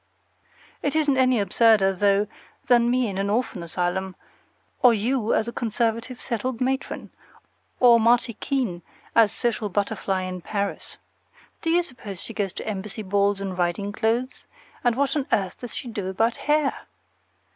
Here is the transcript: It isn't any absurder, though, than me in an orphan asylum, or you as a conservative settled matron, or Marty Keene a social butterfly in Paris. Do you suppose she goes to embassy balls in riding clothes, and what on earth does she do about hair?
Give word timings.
It 0.81 0.95
isn't 0.95 1.17
any 1.17 1.37
absurder, 1.39 1.93
though, 1.95 2.25
than 2.65 2.89
me 2.89 3.07
in 3.07 3.19
an 3.19 3.29
orphan 3.29 3.61
asylum, 3.61 4.15
or 4.81 4.95
you 4.95 5.35
as 5.35 5.47
a 5.47 5.51
conservative 5.53 6.19
settled 6.19 6.59
matron, 6.59 7.11
or 7.79 7.99
Marty 7.99 8.33
Keene 8.33 8.81
a 9.13 9.27
social 9.27 9.69
butterfly 9.69 10.23
in 10.23 10.41
Paris. 10.41 10.97
Do 11.61 11.69
you 11.69 11.83
suppose 11.83 12.19
she 12.19 12.33
goes 12.33 12.53
to 12.53 12.67
embassy 12.67 13.03
balls 13.03 13.39
in 13.39 13.55
riding 13.55 13.91
clothes, 13.91 14.47
and 14.83 14.95
what 14.95 15.15
on 15.15 15.27
earth 15.31 15.59
does 15.59 15.75
she 15.75 15.87
do 15.87 16.07
about 16.09 16.35
hair? 16.37 16.73